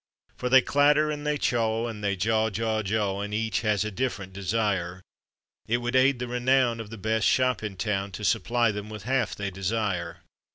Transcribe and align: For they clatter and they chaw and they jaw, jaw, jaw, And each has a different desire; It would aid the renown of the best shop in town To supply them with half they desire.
For 0.35 0.49
they 0.49 0.63
clatter 0.63 1.11
and 1.11 1.27
they 1.27 1.37
chaw 1.37 1.85
and 1.87 2.03
they 2.03 2.15
jaw, 2.15 2.49
jaw, 2.49 2.81
jaw, 2.81 3.21
And 3.21 3.35
each 3.35 3.61
has 3.61 3.85
a 3.85 3.91
different 3.91 4.33
desire; 4.33 4.99
It 5.67 5.77
would 5.77 5.95
aid 5.95 6.17
the 6.17 6.27
renown 6.27 6.79
of 6.79 6.89
the 6.89 6.97
best 6.97 7.27
shop 7.27 7.61
in 7.61 7.77
town 7.77 8.11
To 8.13 8.23
supply 8.25 8.71
them 8.71 8.89
with 8.89 9.03
half 9.03 9.35
they 9.35 9.51
desire. 9.51 10.21